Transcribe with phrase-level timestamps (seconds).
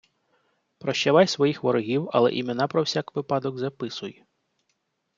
[0.77, 4.23] Прощавай своїх ворогів, але імена про всяк випадок записуй